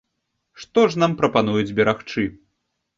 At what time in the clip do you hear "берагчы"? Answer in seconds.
1.83-2.29